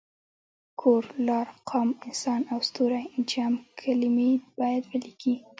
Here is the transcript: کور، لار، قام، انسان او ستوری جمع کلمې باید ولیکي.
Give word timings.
کور، 0.79 1.03
لار، 1.27 1.47
قام، 1.69 1.89
انسان 2.07 2.41
او 2.51 2.59
ستوری 2.69 3.03
جمع 3.31 3.61
کلمې 3.79 4.31
باید 4.59 4.83
ولیکي. 4.91 5.35